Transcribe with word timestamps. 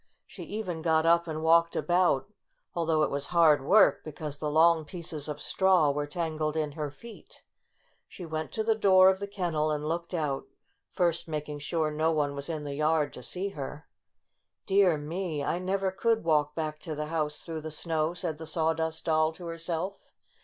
She 0.25 0.41
even 0.45 0.81
got 0.81 1.05
up 1.05 1.27
and 1.27 1.43
walked 1.43 1.75
about, 1.75 2.27
though 2.73 3.03
it 3.03 3.11
was 3.11 3.27
hard 3.27 3.63
work 3.63 4.03
because 4.03 4.39
the 4.39 4.49
long 4.49 4.83
pieces 4.83 5.27
of 5.29 5.39
straw 5.39 5.91
were 5.91 6.07
tangled 6.07 6.57
in 6.57 6.71
her 6.71 6.89
feet. 6.89 7.43
She 8.07 8.25
went 8.25 8.51
to 8.53 8.63
the 8.63 8.73
door 8.73 9.11
IN 9.11 9.17
THE 9.19 9.27
DOG 9.27 9.29
HOUSE 9.29 9.35
67 9.35 9.45
of 9.53 9.53
the 9.53 9.59
kennel 9.59 9.69
and 9.71 9.87
looked 9.87 10.13
out, 10.15 10.47
first 10.91 11.27
making 11.27 11.59
sure 11.59 11.91
no 11.91 12.11
one 12.11 12.33
was 12.33 12.49
in 12.49 12.63
the 12.63 12.73
yard 12.73 13.13
to 13.13 13.21
see 13.21 13.49
her., 13.49 13.85
"Dear 14.65 14.97
me! 14.97 15.43
I 15.43 15.59
never 15.59 15.91
could 15.91 16.23
walk 16.23 16.55
back 16.55 16.79
to 16.79 16.95
the 16.95 17.05
house 17.05 17.43
through 17.43 17.61
the 17.61 17.69
snow," 17.69 18.15
said 18.15 18.39
the 18.39 18.47
Sawdust 18.47 19.05
Doll 19.05 19.31
to 19.33 19.45
herself. 19.45 19.99